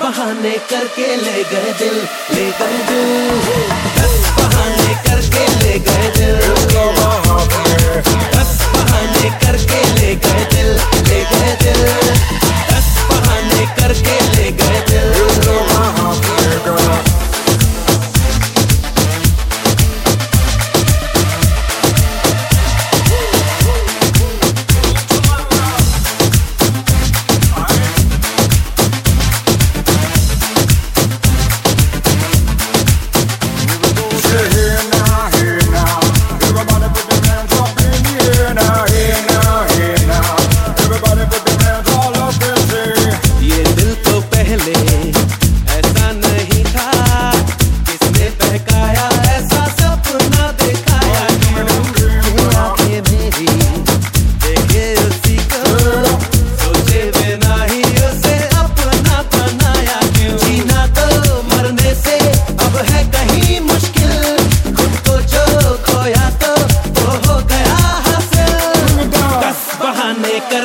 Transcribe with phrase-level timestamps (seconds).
[0.00, 1.96] बहाने करके ले गए दिल,
[2.34, 3.10] ले गए दिल।
[3.96, 6.38] दस बहाने करके ले गए दिल।
[8.34, 10.70] दस बहाने करके ले गए दिल,
[11.08, 11.82] ले गए दिल।
[12.70, 14.39] दस बहाने करके ले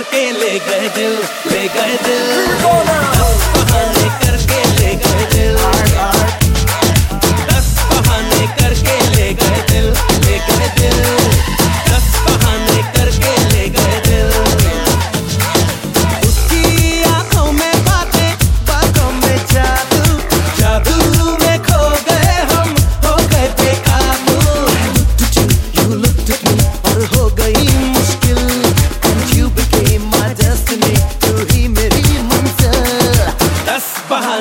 [0.05, 1.17] करके ले गए दिल
[1.51, 2.84] ले गए दिल।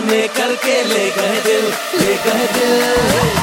[0.00, 1.64] दस करके ले गए दिल
[2.00, 3.33] ले गए दिल।